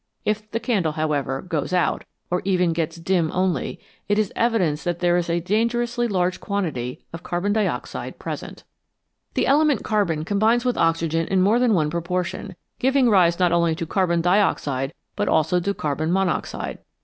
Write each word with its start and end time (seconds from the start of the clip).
If 0.25 0.49
the 0.49 0.59
candle, 0.59 0.93
however, 0.93 1.43
goes 1.43 1.73
out, 1.73 2.05
or 2.31 2.41
even 2.43 2.73
gets 2.73 2.95
dim 2.95 3.29
only, 3.31 3.79
it 4.09 4.17
is 4.17 4.33
evidence 4.35 4.83
that 4.83 4.97
there 4.97 5.15
is 5.15 5.29
a 5.29 5.39
dangerously 5.41 6.07
large 6.07 6.39
quantity 6.39 7.05
of 7.13 7.21
carbon 7.21 7.53
dioxide 7.53 8.17
present. 8.17 8.63
The 9.35 9.45
element 9.45 9.83
carbon 9.83 10.25
combines 10.25 10.65
with 10.65 10.75
oxygen 10.75 11.27
in 11.27 11.43
more 11.43 11.59
than 11.59 11.75
one 11.75 11.91
proportion, 11.91 12.55
giving 12.79 13.11
rise 13.11 13.37
not 13.37 13.51
only 13.51 13.75
to 13.75 13.85
carbon 13.85 14.21
dioxide, 14.21 14.95
but 15.15 15.27
also 15.27 15.59
to 15.59 15.71
carbon 15.71 16.11
monoxide. 16.11 16.79